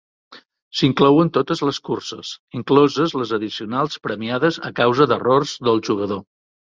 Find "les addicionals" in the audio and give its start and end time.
3.23-3.99